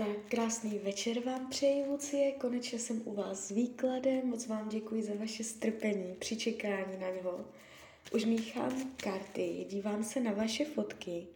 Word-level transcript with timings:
Tak 0.00 0.16
krásný 0.28 0.78
večer 0.78 1.20
vám 1.20 1.50
přeji, 1.50 1.86
Lucie. 1.86 2.32
Konečně 2.32 2.78
jsem 2.78 3.02
u 3.04 3.14
vás 3.14 3.46
s 3.46 3.50
výkladem. 3.50 4.26
Moc 4.26 4.46
vám 4.46 4.68
děkuji 4.68 5.02
za 5.02 5.14
vaše 5.14 5.44
strpení 5.44 6.14
při 6.18 6.36
čekání 6.36 6.98
na 7.00 7.10
něho. 7.10 7.44
Už 8.12 8.24
míchám 8.24 8.92
karty, 8.96 9.66
dívám 9.70 10.04
se 10.04 10.20
na 10.20 10.32
vaše 10.32 10.64
fotky 10.64 11.26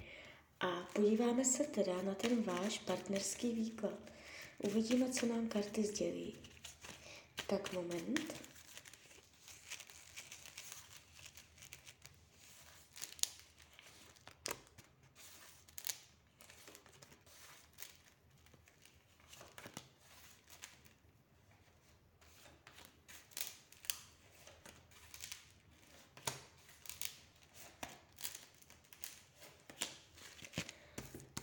a 0.61 0.89
podíváme 0.93 1.45
se 1.45 1.65
teda 1.65 2.03
na 2.03 2.15
ten 2.15 2.43
váš 2.43 2.79
partnerský 2.79 3.51
výklad. 3.51 3.99
Uvidíme, 4.59 5.11
co 5.11 5.27
nám 5.27 5.49
karty 5.49 5.83
sdělí. 5.83 6.35
Tak 7.47 7.73
moment. 7.73 8.35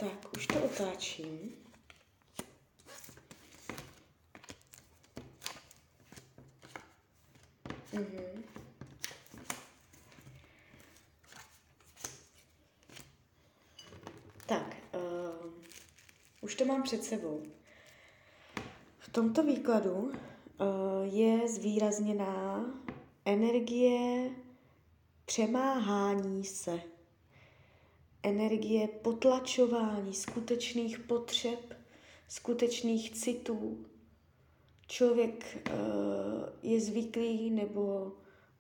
Tak, 0.01 0.33
už 0.37 0.47
to 0.47 0.63
otáčím. 0.63 1.51
Mhm. 7.93 8.43
Tak, 14.45 14.75
uh, 14.93 15.51
už 16.41 16.55
to 16.55 16.65
mám 16.65 16.83
před 16.83 17.03
sebou. 17.03 17.43
V 18.99 19.09
tomto 19.09 19.43
výkladu 19.43 19.93
uh, 19.93 20.13
je 21.03 21.47
zvýrazněná 21.47 22.65
energie 23.25 24.29
přemáhání 25.25 26.43
se 26.43 26.81
energie 28.23 28.87
potlačování 28.87 30.13
skutečných 30.13 30.99
potřeb, 30.99 31.59
skutečných 32.27 33.11
citů. 33.11 33.85
Člověk 34.87 35.67
uh, 35.67 36.49
je 36.63 36.81
zvyklý 36.81 37.51
nebo 37.51 38.11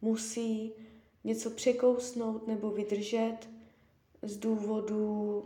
musí 0.01 0.73
něco 1.23 1.49
překousnout 1.49 2.47
nebo 2.47 2.71
vydržet 2.71 3.37
z 4.21 4.37
důvodu 4.37 5.39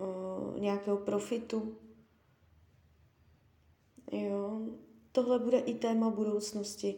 uh, 0.00 0.60
nějakého 0.60 0.96
profitu. 0.96 1.76
Jo. 4.12 4.60
Tohle 5.12 5.38
bude 5.38 5.58
i 5.58 5.74
téma 5.74 6.10
budoucnosti. 6.10 6.94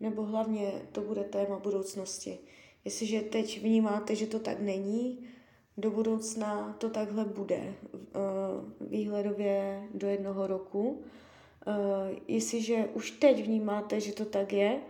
Nebo 0.00 0.24
hlavně 0.24 0.88
to 0.92 1.00
bude 1.00 1.24
téma 1.24 1.58
budoucnosti. 1.58 2.38
Jestliže 2.84 3.20
teď 3.20 3.62
vnímáte, 3.62 4.14
že 4.14 4.26
to 4.26 4.38
tak 4.38 4.60
není, 4.60 5.18
do 5.76 5.90
budoucna 5.90 6.76
to 6.78 6.90
takhle 6.90 7.24
bude, 7.24 7.54
eh, 7.56 7.74
výhledově 8.80 9.88
do 9.94 10.06
jednoho 10.06 10.46
roku. 10.46 11.02
Eh, 11.66 12.16
jestliže 12.28 12.88
už 12.94 13.10
teď 13.10 13.44
vnímáte, 13.44 14.00
že 14.00 14.12
to 14.12 14.24
tak 14.24 14.52
je, 14.52 14.80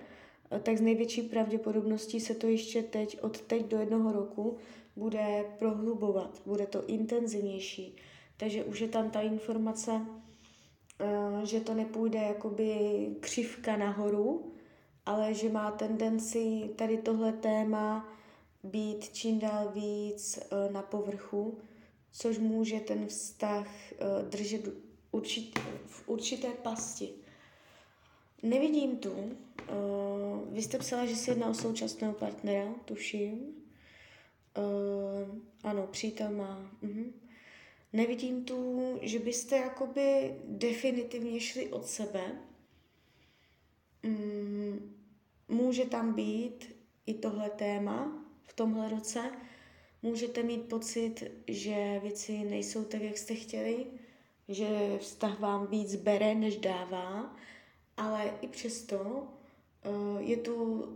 eh, 0.50 0.60
tak 0.60 0.78
z 0.78 0.80
největší 0.80 1.22
pravděpodobností 1.22 2.20
se 2.20 2.34
to 2.34 2.46
ještě 2.46 2.82
teď, 2.82 3.18
od 3.22 3.40
teď 3.40 3.66
do 3.66 3.78
jednoho 3.78 4.12
roku, 4.12 4.56
bude 4.96 5.44
prohlubovat, 5.58 6.42
bude 6.46 6.66
to 6.66 6.86
intenzivnější. 6.86 7.96
Takže 8.36 8.64
už 8.64 8.80
je 8.80 8.88
tam 8.88 9.10
ta 9.10 9.20
informace, 9.20 10.06
že 11.44 11.60
to 11.60 11.74
nepůjde 11.74 12.18
jakoby 12.18 12.70
křivka 13.20 13.76
nahoru, 13.76 14.52
ale 15.06 15.34
že 15.34 15.48
má 15.48 15.70
tendenci 15.70 16.70
tady 16.76 16.98
tohle 16.98 17.32
téma 17.32 18.08
být 18.64 19.08
čím 19.08 19.38
dál 19.38 19.70
víc 19.74 20.38
uh, 20.38 20.72
na 20.72 20.82
povrchu, 20.82 21.58
což 22.12 22.38
může 22.38 22.80
ten 22.80 23.06
vztah 23.06 23.66
uh, 23.92 24.28
držet 24.28 24.68
v 25.86 26.08
určité 26.08 26.48
pasti. 26.48 27.08
Nevidím 28.42 28.96
tu. 28.96 29.12
Uh, 29.12 29.28
vy 30.50 30.62
jste 30.62 30.78
psala, 30.78 31.06
že 31.06 31.16
se 31.16 31.30
jedná 31.30 31.50
o 31.50 31.54
současného 31.54 32.14
partnera, 32.14 32.74
tuším. 32.84 33.54
Ano, 35.64 35.86
přítel 35.86 36.30
má. 36.30 36.70
Uh-huh. 36.82 37.12
Nevidím 37.92 38.44
tu, 38.44 38.80
že 39.02 39.18
byste 39.18 39.56
jakoby 39.56 40.34
definitivně 40.44 41.40
šli 41.40 41.68
od 41.68 41.86
sebe. 41.86 42.20
Může 45.50 45.84
tam 45.84 46.14
být 46.14 46.76
i 47.06 47.14
tohle 47.14 47.50
téma 47.50 48.24
v 48.42 48.52
tomhle 48.52 48.88
roce. 48.88 49.30
Můžete 50.02 50.42
mít 50.42 50.68
pocit, 50.68 51.24
že 51.48 52.00
věci 52.02 52.44
nejsou 52.44 52.84
tak, 52.84 53.02
jak 53.02 53.18
jste 53.18 53.34
chtěli, 53.34 53.86
že 54.48 54.98
vztah 54.98 55.40
vám 55.40 55.66
víc 55.66 55.96
bere, 55.96 56.34
než 56.34 56.56
dává, 56.56 57.36
ale 57.96 58.34
i 58.40 58.48
přesto 58.48 58.98
uh, 58.98 60.18
je 60.18 60.36
tu 60.36 60.86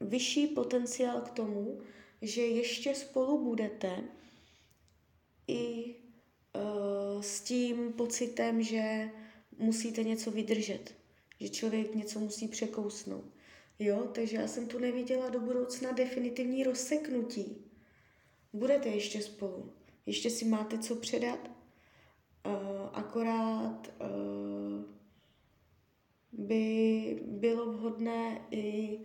vyšší 0.00 0.46
potenciál 0.46 1.20
k 1.20 1.30
tomu, 1.30 1.80
že 2.22 2.42
ještě 2.42 2.94
spolu 2.94 3.44
budete 3.44 4.04
i 5.48 5.94
uh, 6.54 7.22
s 7.22 7.40
tím 7.40 7.92
pocitem, 7.92 8.62
že 8.62 9.10
musíte 9.58 10.04
něco 10.04 10.30
vydržet 10.30 10.99
že 11.40 11.48
člověk 11.48 11.94
něco 11.94 12.20
musí 12.20 12.48
překousnout. 12.48 13.24
Jo, 13.78 14.08
takže 14.14 14.36
já 14.36 14.48
jsem 14.48 14.66
tu 14.66 14.78
neviděla 14.78 15.30
do 15.30 15.40
budoucna 15.40 15.92
definitivní 15.92 16.64
rozseknutí. 16.64 17.56
Budete 18.52 18.88
ještě 18.88 19.22
spolu. 19.22 19.72
Ještě 20.06 20.30
si 20.30 20.44
máte 20.44 20.78
co 20.78 20.96
předat. 20.96 21.50
Uh, 22.46 22.52
akorát 22.92 23.92
uh, 24.00 24.84
by 26.32 27.20
bylo 27.26 27.72
vhodné 27.72 28.46
i 28.50 28.98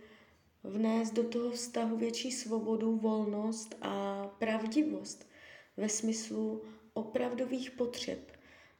vnést 0.64 1.14
do 1.14 1.24
toho 1.24 1.50
vztahu 1.50 1.96
větší 1.96 2.32
svobodu, 2.32 2.96
volnost 2.96 3.74
a 3.82 4.26
pravdivost 4.26 5.28
ve 5.76 5.88
smyslu 5.88 6.62
opravdových 6.94 7.70
potřeb 7.70 8.35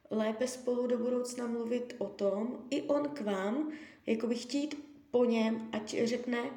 lépe 0.09 0.47
spolu 0.47 0.87
do 0.87 0.97
budoucna 0.97 1.47
mluvit 1.47 1.95
o 1.97 2.05
tom, 2.05 2.65
i 2.69 2.81
on 2.81 3.09
k 3.09 3.21
vám, 3.21 3.71
jako 4.05 4.27
by 4.27 4.35
chtít 4.35 4.87
po 5.11 5.25
něm, 5.25 5.69
ať 5.71 5.95
řekne, 6.03 6.51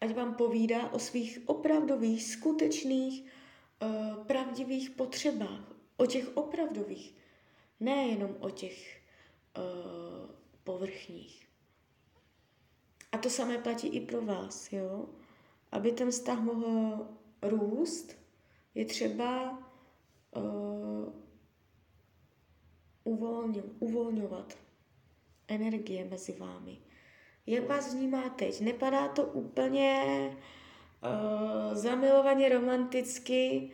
ať 0.00 0.14
vám 0.14 0.34
povídá 0.34 0.92
o 0.92 0.98
svých 0.98 1.38
opravdových, 1.46 2.24
skutečných, 2.24 3.24
uh, 3.82 4.24
pravdivých 4.24 4.90
potřebách, 4.90 5.72
o 5.96 6.06
těch 6.06 6.36
opravdových, 6.36 7.14
nejenom 7.80 8.36
o 8.40 8.50
těch 8.50 9.00
uh, 9.56 10.30
povrchních. 10.64 11.48
A 13.12 13.18
to 13.18 13.30
samé 13.30 13.58
platí 13.58 13.88
i 13.88 14.00
pro 14.00 14.22
vás, 14.22 14.72
jo? 14.72 15.08
Aby 15.72 15.92
ten 15.92 16.10
vztah 16.10 16.40
mohl 16.40 17.06
růst, 17.42 18.16
je 18.74 18.84
třeba 18.84 19.58
uh, 20.36 21.12
uvolňu, 23.04 23.62
uvolňovat 23.78 24.58
energie 25.48 26.04
mezi 26.04 26.32
vámi. 26.32 26.78
Jak 27.46 27.68
vás 27.68 27.94
vnímá 27.94 28.28
teď? 28.28 28.60
Nepadá 28.60 29.08
to 29.08 29.24
úplně 29.24 30.02
uh, 31.02 31.74
zamilovaně 31.74 32.48
romanticky, 32.48 33.70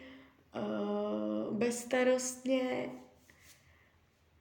uh, 0.57 1.57
bezstarostně. 1.57 2.91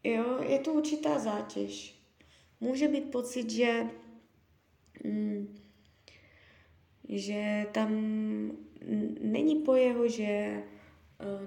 Jo, 0.04 0.44
je 0.44 0.60
tu 0.60 0.72
určitá 0.72 1.20
zátěž. 1.20 2.00
Může 2.60 2.88
být 2.88 3.12
pocit, 3.12 3.50
že, 3.50 3.84
mm, 5.04 5.56
že 7.10 7.66
tam 7.72 7.90
není 9.22 9.56
po 9.56 9.76
jeho, 9.76 10.08
že 10.08 10.64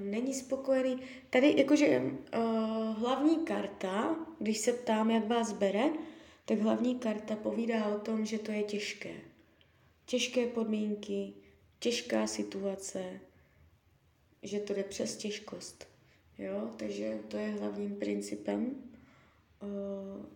není 0.00 0.34
spokojený. 0.34 0.98
Tady 1.30 1.54
jakože 1.56 1.98
uh, 1.98 2.98
hlavní 2.98 3.36
karta, 3.36 4.16
když 4.38 4.58
se 4.58 4.72
ptám, 4.72 5.10
jak 5.10 5.28
vás 5.28 5.52
bere, 5.52 5.90
tak 6.44 6.58
hlavní 6.58 6.98
karta 6.98 7.36
povídá 7.36 7.86
o 7.86 7.98
tom, 7.98 8.24
že 8.24 8.38
to 8.38 8.52
je 8.52 8.62
těžké. 8.62 9.14
Těžké 10.06 10.46
podmínky, 10.46 11.32
těžká 11.78 12.26
situace, 12.26 13.20
že 14.42 14.60
to 14.60 14.74
jde 14.74 14.82
přes 14.82 15.16
těžkost. 15.16 15.88
Jo? 16.38 16.70
Takže 16.76 17.18
to 17.28 17.36
je 17.36 17.48
hlavním 17.48 17.96
principem 17.96 18.74
uh, 19.62 20.26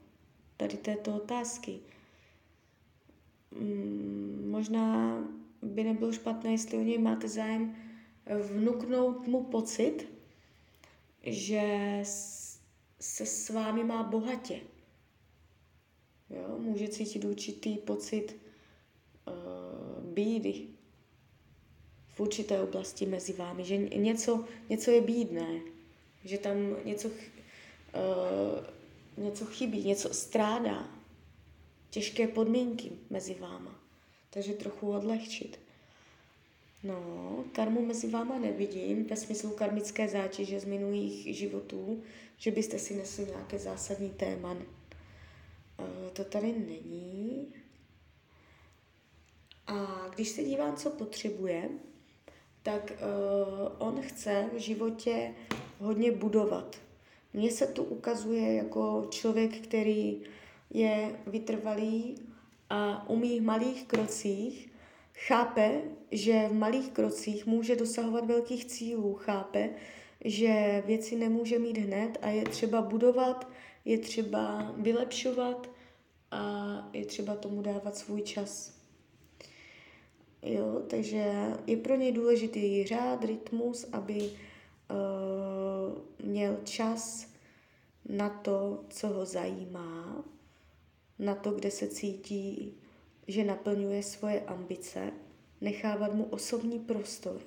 tady 0.56 0.76
této 0.76 1.16
otázky. 1.16 1.78
Mm, 3.50 4.48
možná 4.50 5.18
by 5.62 5.84
nebylo 5.84 6.12
špatné, 6.12 6.52
jestli 6.52 6.78
o 6.78 6.82
něj 6.82 6.98
máte 6.98 7.28
zájem 7.28 7.76
vnuknout 8.34 9.26
mu 9.26 9.44
pocit, 9.44 10.08
že 11.22 11.98
se 13.00 13.26
s 13.26 13.50
vámi 13.50 13.84
má 13.84 14.02
bohatě. 14.02 14.60
Jo? 16.30 16.58
Může 16.58 16.88
cítit 16.88 17.24
určitý 17.24 17.76
pocit 17.76 18.36
uh, 19.26 20.04
bídy 20.04 20.66
v 22.08 22.20
určité 22.20 22.60
oblasti 22.60 23.06
mezi 23.06 23.32
vámi, 23.32 23.64
že 23.64 23.76
něco, 23.76 24.44
něco 24.68 24.90
je 24.90 25.00
bídné, 25.00 25.60
že 26.24 26.38
tam 26.38 26.56
něco, 26.84 27.08
uh, 27.08 27.14
něco 29.24 29.46
chybí, 29.46 29.84
něco 29.84 30.14
strádá, 30.14 30.90
těžké 31.90 32.28
podmínky 32.28 32.92
mezi 33.10 33.34
váma. 33.34 33.80
Takže 34.30 34.52
trochu 34.52 34.92
odlehčit. 34.92 35.65
No, 36.86 37.44
karmu 37.52 37.86
mezi 37.86 38.10
váma 38.10 38.38
nevidím 38.38 39.04
ve 39.04 39.16
smyslu 39.16 39.50
karmické 39.50 40.08
zátěže 40.08 40.60
z 40.60 40.64
minulých 40.64 41.36
životů, 41.36 42.02
že 42.36 42.50
byste 42.50 42.78
si 42.78 42.94
nesli 42.94 43.26
nějaké 43.26 43.58
zásadní 43.58 44.10
téma. 44.10 44.56
E, 44.56 46.10
to 46.10 46.24
tady 46.24 46.52
není. 46.52 47.54
A 49.66 50.08
když 50.14 50.28
se 50.28 50.42
dívám, 50.42 50.76
co 50.76 50.90
potřebuje, 50.90 51.68
tak 52.62 52.92
uh, 52.92 53.88
on 53.88 54.02
chce 54.02 54.50
v 54.52 54.58
životě 54.58 55.34
hodně 55.78 56.12
budovat. 56.12 56.76
Mně 57.32 57.50
se 57.50 57.66
tu 57.66 57.82
ukazuje 57.82 58.54
jako 58.54 59.06
člověk, 59.10 59.60
který 59.60 60.22
je 60.70 61.20
vytrvalý 61.26 62.14
a 62.70 63.08
umí 63.08 63.40
v 63.40 63.42
malých 63.42 63.86
krocích, 63.86 64.72
chápe, 65.16 65.82
že 66.10 66.48
v 66.48 66.52
malých 66.52 66.90
krocích 66.90 67.46
může 67.46 67.76
dosahovat 67.76 68.26
velkých 68.26 68.64
cílů, 68.64 69.14
chápe, 69.14 69.70
že 70.24 70.82
věci 70.86 71.16
nemůže 71.16 71.58
mít 71.58 71.78
hned 71.78 72.18
a 72.22 72.28
je 72.28 72.44
třeba 72.44 72.82
budovat, 72.82 73.48
je 73.84 73.98
třeba 73.98 74.72
vylepšovat 74.76 75.70
a 76.30 76.90
je 76.92 77.06
třeba 77.06 77.36
tomu 77.36 77.62
dávat 77.62 77.96
svůj 77.96 78.22
čas. 78.22 78.76
Jo, 80.42 80.82
takže 80.86 81.52
je 81.66 81.76
pro 81.76 81.96
něj 81.96 82.12
důležitý 82.12 82.84
řád, 82.84 83.24
rytmus, 83.24 83.86
aby 83.92 84.30
uh, 84.30 86.26
měl 86.26 86.56
čas 86.64 87.28
na 88.08 88.28
to, 88.28 88.84
co 88.88 89.08
ho 89.08 89.24
zajímá, 89.24 90.24
na 91.18 91.34
to, 91.34 91.50
kde 91.50 91.70
se 91.70 91.88
cítí, 91.88 92.74
že 93.28 93.44
naplňuje 93.44 94.02
svoje 94.02 94.40
ambice, 94.40 95.12
nechávat 95.60 96.14
mu 96.14 96.24
osobní 96.24 96.78
prostor, 96.78 97.40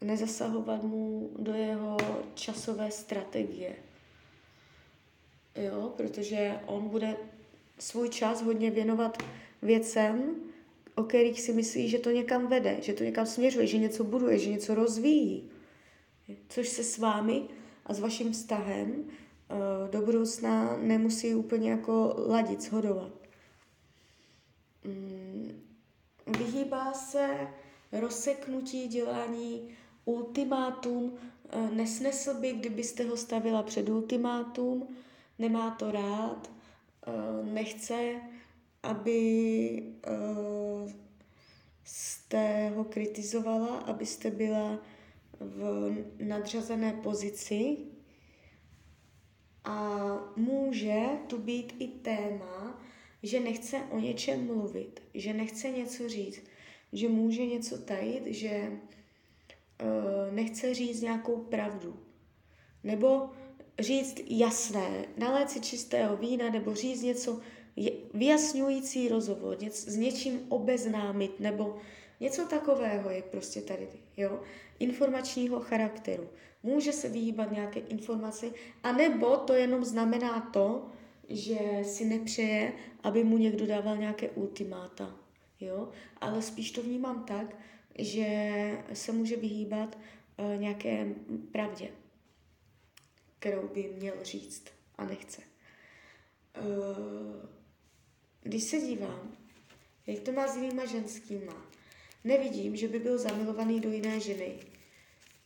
nezasahovat 0.00 0.82
mu 0.82 1.30
do 1.38 1.52
jeho 1.52 1.96
časové 2.34 2.90
strategie. 2.90 3.76
Jo, 5.56 5.92
protože 5.96 6.60
on 6.66 6.88
bude 6.88 7.16
svůj 7.78 8.08
čas 8.08 8.42
hodně 8.42 8.70
věnovat 8.70 9.22
věcem, 9.62 10.34
o 10.94 11.04
kterých 11.04 11.40
si 11.40 11.52
myslí, 11.52 11.88
že 11.88 11.98
to 11.98 12.10
někam 12.10 12.46
vede, 12.46 12.76
že 12.80 12.92
to 12.92 13.04
někam 13.04 13.26
směřuje, 13.26 13.66
že 13.66 13.78
něco 13.78 14.04
buduje, 14.04 14.38
že 14.38 14.50
něco 14.50 14.74
rozvíjí. 14.74 15.50
Což 16.48 16.68
se 16.68 16.84
s 16.84 16.98
vámi 16.98 17.42
a 17.86 17.94
s 17.94 18.00
vaším 18.00 18.32
vztahem 18.32 19.04
Eh, 19.50 19.88
do 19.90 20.02
budoucna 20.02 20.76
nemusí 20.76 21.34
úplně 21.34 21.70
jako 21.70 22.14
ladit, 22.26 22.62
shodovat. 22.62 23.19
Mm, 24.84 25.62
vyhýbá 26.38 26.92
se 26.92 27.48
rozseknutí 27.92 28.88
dělání 28.88 29.68
ultimátum, 30.04 31.12
eh, 31.48 31.70
nesnesl 31.70 32.34
by, 32.34 32.52
kdybyste 32.52 33.04
ho 33.04 33.16
stavila 33.16 33.62
před 33.62 33.88
ultimátum, 33.88 34.88
nemá 35.38 35.70
to 35.70 35.90
rád, 35.90 36.50
eh, 37.06 37.44
nechce, 37.44 38.14
aby 38.82 39.82
jste 41.84 42.68
ho 42.68 42.84
kritizovala, 42.84 43.78
abyste 43.78 44.30
byla 44.30 44.78
v 45.40 45.94
nadřazené 46.18 46.92
pozici, 46.92 47.76
a 49.64 49.96
může 50.36 51.06
tu 51.26 51.38
být 51.38 51.74
i 51.78 51.88
téma, 51.88 52.79
že 53.22 53.40
nechce 53.40 53.76
o 53.90 53.98
něčem 53.98 54.46
mluvit, 54.46 55.02
že 55.14 55.32
nechce 55.32 55.70
něco 55.70 56.08
říct, 56.08 56.42
že 56.92 57.08
může 57.08 57.46
něco 57.46 57.78
tajit, 57.78 58.26
že 58.26 58.72
uh, 59.82 60.34
nechce 60.34 60.74
říct 60.74 61.00
nějakou 61.00 61.36
pravdu. 61.36 61.96
Nebo 62.84 63.30
říct 63.78 64.20
jasné, 64.26 65.04
nalét 65.16 65.50
si 65.50 65.60
čistého 65.60 66.16
vína, 66.16 66.50
nebo 66.50 66.74
říct 66.74 67.02
něco 67.02 67.40
vyjasňující 68.14 69.08
rozhovor, 69.08 69.62
něco, 69.62 69.90
s 69.90 69.96
něčím 69.96 70.46
obeznámit, 70.48 71.40
nebo 71.40 71.78
něco 72.20 72.46
takového 72.46 73.10
je 73.10 73.22
prostě 73.22 73.60
tady, 73.60 73.88
jo, 74.16 74.40
informačního 74.78 75.60
charakteru 75.60 76.28
může 76.62 76.92
se 76.92 77.08
vyhýbat 77.08 77.52
nějaké 77.52 77.80
informaci, 77.80 78.52
anebo 78.82 79.36
to 79.36 79.54
jenom 79.54 79.84
znamená 79.84 80.40
to, 80.40 80.88
že 81.30 81.58
si 81.82 82.04
nepřeje, 82.04 82.72
aby 83.02 83.24
mu 83.24 83.38
někdo 83.38 83.66
dával 83.66 83.96
nějaké 83.96 84.28
ultimáta. 84.28 85.16
Jo? 85.60 85.88
Ale 86.20 86.42
spíš 86.42 86.70
to 86.70 86.82
vnímám 86.82 87.24
tak, 87.24 87.56
že 87.98 88.26
se 88.92 89.12
může 89.12 89.36
vyhýbat 89.36 89.98
uh, 90.36 90.60
nějaké 90.60 91.14
pravdě, 91.52 91.88
kterou 93.38 93.68
by 93.68 93.94
měl 93.98 94.14
říct 94.22 94.64
a 94.98 95.04
nechce. 95.04 95.42
Uh, 96.60 97.48
když 98.42 98.62
se 98.62 98.80
dívám, 98.80 99.32
jak 100.06 100.20
to 100.20 100.32
má 100.32 100.48
s 100.48 100.56
jinýma 100.56 100.84
ženskýma, 100.84 101.66
nevidím, 102.24 102.76
že 102.76 102.88
by 102.88 102.98
byl 102.98 103.18
zamilovaný 103.18 103.80
do 103.80 103.90
jiné 103.90 104.20
ženy 104.20 104.58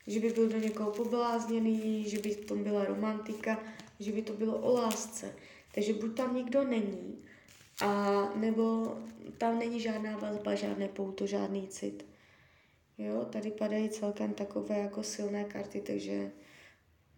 že 0.06 0.20
by 0.20 0.30
byl 0.30 0.48
do 0.48 0.58
někoho 0.58 0.90
poblázněný, 0.90 2.08
že 2.08 2.18
by 2.18 2.34
to 2.34 2.56
byla 2.56 2.84
romantika, 2.84 3.62
že 4.00 4.12
by 4.12 4.22
to 4.22 4.32
bylo 4.32 4.58
o 4.58 4.74
lásce. 4.74 5.34
Takže 5.74 5.92
buď 5.92 6.16
tam 6.16 6.36
nikdo 6.36 6.64
není, 6.64 7.24
a 7.80 8.20
nebo 8.34 8.96
tam 9.38 9.58
není 9.58 9.80
žádná 9.80 10.16
vazba, 10.16 10.54
žádné 10.54 10.88
pouto, 10.88 11.26
žádný 11.26 11.68
cit. 11.68 12.06
Jo, 12.98 13.24
tady 13.24 13.50
padají 13.50 13.88
celkem 13.88 14.34
takové 14.34 14.78
jako 14.78 15.02
silné 15.02 15.44
karty, 15.44 15.80
takže 15.80 16.32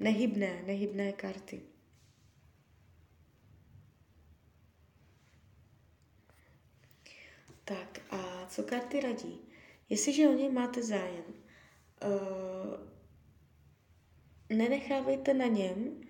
nehybné, 0.00 0.62
nehybné 0.67 1.12
karty. 1.12 1.62
Tak 7.64 8.00
a 8.11 8.47
co 8.49 8.62
karty 8.62 9.00
radí? 9.00 9.40
Jestliže 9.88 10.28
o 10.28 10.33
něj 10.33 10.52
máte 10.52 10.83
zájem, 10.83 11.25
uh, 12.04 12.87
nenechávejte 14.56 15.35
na 15.35 15.47
něm 15.47 16.00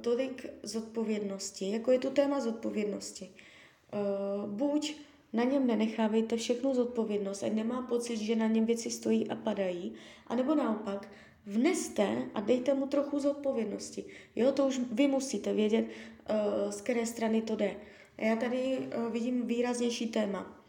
tolik 0.00 0.46
zodpovědnosti, 0.62 1.70
jako 1.70 1.92
je 1.92 1.98
tu 1.98 2.10
téma 2.10 2.40
zodpovědnosti. 2.40 3.30
Uh, 3.30 4.50
buď 4.50 4.96
na 5.32 5.44
něm 5.44 5.66
nenechávejte 5.66 6.36
všechnu 6.36 6.74
zodpovědnost, 6.74 7.42
ať 7.42 7.52
nemá 7.52 7.82
pocit, 7.82 8.16
že 8.16 8.36
na 8.36 8.46
něm 8.46 8.66
věci 8.66 8.90
stojí 8.90 9.30
a 9.30 9.34
padají, 9.34 9.92
anebo 10.26 10.54
naopak, 10.54 11.08
vneste 11.46 12.28
a 12.34 12.40
dejte 12.40 12.74
mu 12.74 12.86
trochu 12.86 13.18
zodpovědnosti. 13.18 14.04
Jo, 14.36 14.52
to 14.52 14.66
už 14.66 14.80
vy 14.92 15.08
musíte 15.08 15.52
vědět, 15.52 15.84
uh, 15.84 16.70
z 16.70 16.80
které 16.80 17.06
strany 17.06 17.42
to 17.42 17.56
jde. 17.56 17.76
Já 18.18 18.36
tady 18.36 18.88
vidím 19.10 19.46
výraznější 19.46 20.06
téma. 20.06 20.64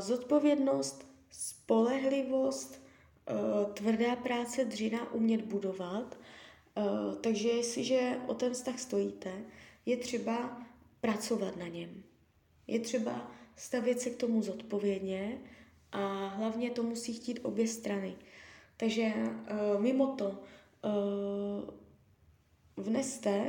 Zodpovědnost, 0.00 1.06
spolehlivost, 1.30 2.82
tvrdá 3.74 4.16
práce, 4.16 4.64
dřina, 4.64 5.12
umět 5.12 5.42
budovat. 5.42 6.18
Uh, 6.76 7.14
takže 7.14 7.48
jestliže 7.48 8.16
o 8.26 8.34
ten 8.34 8.52
vztah 8.52 8.78
stojíte, 8.78 9.32
je 9.86 9.96
třeba 9.96 10.62
pracovat 11.00 11.56
na 11.56 11.68
něm. 11.68 12.02
Je 12.66 12.80
třeba 12.80 13.30
stavět 13.56 14.00
se 14.00 14.10
k 14.10 14.16
tomu 14.16 14.42
zodpovědně 14.42 15.38
a 15.92 16.26
hlavně 16.26 16.70
to 16.70 16.82
musí 16.82 17.14
chtít 17.14 17.40
obě 17.42 17.68
strany. 17.68 18.16
Takže 18.76 19.12
uh, 19.14 19.82
mimo 19.82 20.06
to 20.06 20.28
uh, 20.28 20.34
vneste 22.84 23.46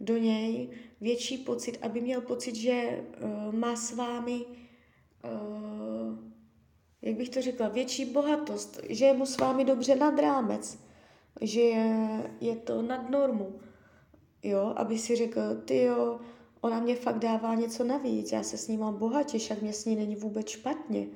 do 0.00 0.16
něj 0.16 0.68
větší 1.00 1.38
pocit, 1.38 1.78
aby 1.82 2.00
měl 2.00 2.20
pocit, 2.20 2.54
že 2.54 3.04
uh, 3.22 3.54
má 3.54 3.76
s 3.76 3.92
vámi 3.92 4.44
uh, 5.24 5.84
jak 7.04 7.16
bych 7.16 7.28
to 7.28 7.42
řekla, 7.42 7.68
větší 7.68 8.04
bohatost, 8.04 8.80
že 8.88 9.04
je 9.04 9.12
mu 9.12 9.26
s 9.26 9.36
vámi 9.36 9.64
dobře 9.64 9.96
nad 9.96 10.18
rámec, 10.18 10.78
že 11.40 11.60
je, 11.60 12.30
je 12.40 12.56
to 12.56 12.82
nad 12.82 13.10
normu, 13.10 13.52
jo, 14.42 14.72
aby 14.76 14.98
si 14.98 15.16
řekl, 15.16 15.40
ty 15.64 15.82
jo, 15.82 16.20
ona 16.60 16.80
mě 16.80 16.96
fakt 16.96 17.18
dává 17.18 17.54
něco 17.54 17.84
navíc, 17.84 18.32
já 18.32 18.42
se 18.42 18.58
s 18.58 18.68
ní 18.68 18.76
mám 18.76 18.96
bohatě, 18.96 19.38
však 19.38 19.62
mě 19.62 19.72
s 19.72 19.84
ní 19.84 19.96
není 19.96 20.16
vůbec 20.16 20.48
špatně. 20.48 21.06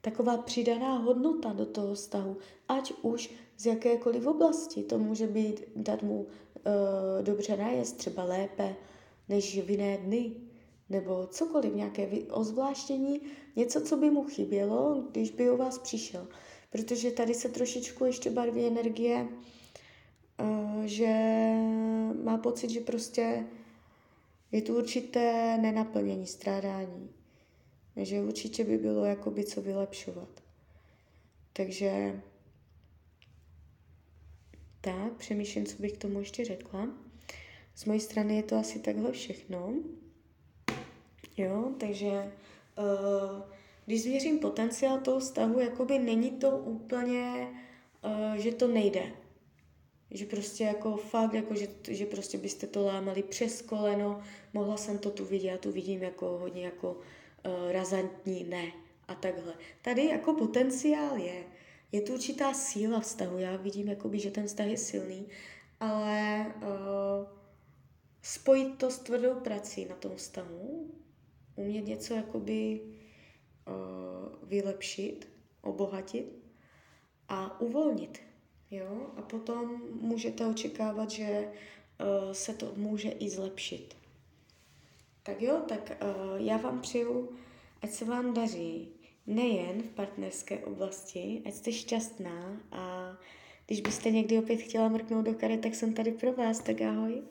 taková 0.00 0.36
přidaná 0.36 0.98
hodnota 0.98 1.52
do 1.52 1.66
toho 1.66 1.94
vztahu, 1.94 2.36
ať 2.68 2.92
už 3.02 3.30
z 3.56 3.66
jakékoliv 3.66 4.26
oblasti. 4.26 4.82
To 4.82 4.98
může 4.98 5.26
být 5.26 5.64
dát 5.76 6.02
mu 6.02 6.20
uh, 6.20 6.26
dobře 7.22 7.56
najest, 7.56 7.96
třeba 7.96 8.24
lépe 8.24 8.76
než 9.28 9.64
v 9.64 9.70
jiné 9.70 9.98
dny, 9.98 10.32
nebo 10.90 11.26
cokoliv, 11.26 11.74
nějaké 11.74 12.08
ozvláštění, 12.30 13.20
něco, 13.56 13.80
co 13.80 13.96
by 13.96 14.10
mu 14.10 14.24
chybělo, 14.24 15.04
když 15.10 15.30
by 15.30 15.50
u 15.50 15.56
vás 15.56 15.78
přišel. 15.78 16.28
Protože 16.74 17.10
tady 17.10 17.34
se 17.34 17.48
trošičku 17.48 18.04
ještě 18.04 18.30
barví 18.30 18.66
energie, 18.66 19.28
uh, 20.40 20.84
že 20.84 21.06
má 22.24 22.38
pocit, 22.38 22.70
že 22.70 22.80
prostě 22.80 23.46
je 24.52 24.62
tu 24.62 24.78
určité 24.78 25.58
nenaplnění, 25.58 26.26
strádání. 26.26 27.10
Že 27.96 28.20
určitě 28.20 28.64
by 28.64 28.78
bylo 28.78 29.04
jakoby 29.04 29.44
co 29.44 29.62
vylepšovat. 29.62 30.28
Takže 31.52 32.22
tak, 34.80 35.12
přemýšlím, 35.12 35.66
co 35.66 35.82
bych 35.82 35.92
k 35.92 36.00
tomu 36.00 36.18
ještě 36.18 36.44
řekla. 36.44 36.88
Z 37.74 37.84
mojej 37.84 38.00
strany 38.00 38.36
je 38.36 38.42
to 38.42 38.56
asi 38.56 38.78
takhle 38.78 39.12
všechno. 39.12 39.74
Jo, 41.36 41.72
takže 41.78 42.32
uh, 42.78 43.53
když 43.86 44.02
změřím 44.02 44.38
potenciál 44.38 45.00
toho 45.00 45.20
vztahu, 45.20 45.60
jakoby 45.60 45.98
není 45.98 46.30
to 46.30 46.50
úplně, 46.50 47.48
uh, 48.04 48.34
že 48.34 48.52
to 48.52 48.68
nejde. 48.68 49.12
Že 50.10 50.26
prostě 50.26 50.64
jako 50.64 50.96
fakt, 50.96 51.34
jako 51.34 51.54
že, 51.54 51.68
že 51.88 52.06
prostě 52.06 52.38
byste 52.38 52.66
to 52.66 52.84
lámali 52.84 53.22
přes 53.22 53.62
koleno, 53.62 54.22
mohla 54.52 54.76
jsem 54.76 54.98
to 54.98 55.10
tu 55.10 55.24
vidět, 55.24 55.48
já 55.48 55.58
tu 55.58 55.72
vidím 55.72 56.02
jako 56.02 56.26
hodně 56.26 56.64
jako 56.64 56.92
uh, 56.92 57.72
razantní 57.72 58.44
ne 58.44 58.72
a 59.08 59.14
takhle. 59.14 59.54
Tady 59.82 60.06
jako 60.06 60.34
potenciál 60.34 61.16
je, 61.16 61.44
je 61.92 62.00
tu 62.00 62.12
určitá 62.12 62.54
síla 62.54 63.00
vztahu, 63.00 63.38
já 63.38 63.56
vidím, 63.56 63.88
jakoby, 63.88 64.18
že 64.18 64.30
ten 64.30 64.46
vztah 64.46 64.66
je 64.66 64.76
silný, 64.76 65.26
ale 65.80 66.46
uh, 66.56 67.26
spojit 68.22 68.78
to 68.78 68.90
s 68.90 68.98
tvrdou 68.98 69.34
prací 69.34 69.84
na 69.84 69.94
tom 69.94 70.16
vztahu, 70.16 70.90
umět 71.56 71.86
něco 71.86 72.14
jakoby 72.14 72.80
vylepšit, 74.42 75.28
obohatit 75.62 76.38
a 77.28 77.60
uvolnit. 77.60 78.18
Jo? 78.70 79.06
A 79.16 79.22
potom 79.22 79.82
můžete 80.00 80.46
očekávat, 80.46 81.10
že 81.10 81.48
uh, 81.48 82.32
se 82.32 82.54
to 82.54 82.72
může 82.76 83.10
i 83.10 83.30
zlepšit. 83.30 83.94
Tak 85.22 85.42
jo, 85.42 85.62
tak 85.68 85.90
uh, 86.02 86.46
já 86.46 86.56
vám 86.56 86.80
přeju, 86.80 87.28
ať 87.82 87.90
se 87.90 88.04
vám 88.04 88.34
daří 88.34 88.88
nejen 89.26 89.82
v 89.82 89.90
partnerské 89.90 90.58
oblasti, 90.58 91.42
ať 91.46 91.54
jste 91.54 91.72
šťastná 91.72 92.60
a 92.72 93.12
když 93.66 93.80
byste 93.80 94.10
někdy 94.10 94.38
opět 94.38 94.56
chtěla 94.56 94.88
mrknout 94.88 95.24
do 95.24 95.34
karet, 95.34 95.60
tak 95.60 95.74
jsem 95.74 95.94
tady 95.94 96.12
pro 96.12 96.32
vás, 96.32 96.60
tak 96.60 96.80
ahoj. 96.80 97.22